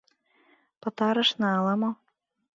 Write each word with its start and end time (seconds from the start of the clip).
—Пытарышна 0.81 1.47
ала-мо. 1.57 1.91